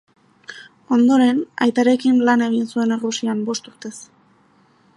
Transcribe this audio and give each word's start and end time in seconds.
Ondoren, 0.95 1.41
aitarekin 1.65 2.17
lan 2.29 2.45
egin 2.45 2.65
zuen 2.73 2.95
Errusian 2.97 3.47
bost 3.51 3.69
urtez. 3.73 3.95